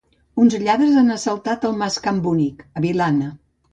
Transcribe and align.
Uns 0.43 0.55
lladres 0.63 0.95
han 1.01 1.15
assaltat 1.15 1.67
el 1.71 1.77
mas 1.83 1.99
Can 2.07 2.23
Bonic 2.27 2.65
a 2.81 2.87
Vilanna. 2.87 3.29